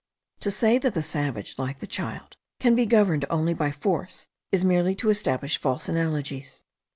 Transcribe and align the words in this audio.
To 0.39 0.49
say 0.49 0.79
that 0.79 0.95
the 0.95 1.03
savage, 1.03 1.59
like 1.59 1.77
the 1.77 1.85
child, 1.85 2.35
can 2.59 2.73
be 2.73 2.87
governed 2.87 3.23
only 3.29 3.53
by 3.53 3.69
force, 3.69 4.25
is 4.51 4.65
merely 4.65 4.95
to 4.95 5.11
establish 5.11 5.61
false 5.61 5.87
analogies. 5.87 6.63